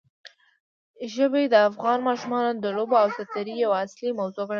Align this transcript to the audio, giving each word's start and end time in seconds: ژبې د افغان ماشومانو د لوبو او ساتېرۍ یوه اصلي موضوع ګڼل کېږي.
ژبې 1.13 1.43
د 1.49 1.55
افغان 1.69 1.99
ماشومانو 2.07 2.51
د 2.63 2.65
لوبو 2.77 2.95
او 3.03 3.09
ساتېرۍ 3.17 3.53
یوه 3.61 3.77
اصلي 3.85 4.09
موضوع 4.19 4.35
ګڼل 4.43 4.47
کېږي. 4.47 4.49